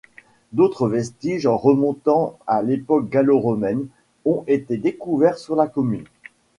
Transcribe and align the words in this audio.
D'autres 0.51 0.87
vestiges, 0.89 1.45
remontant 1.45 2.39
à 2.47 2.63
l'époque 2.63 3.07
gallo-romaine, 3.09 3.85
ont 4.25 4.43
été 4.47 4.77
découverts 4.77 5.37
sur 5.37 5.55
la 5.55 5.67
commune. 5.67 6.05